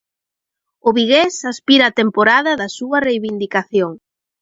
[0.87, 3.91] O vigués aspira á temporada da súa reivindicación.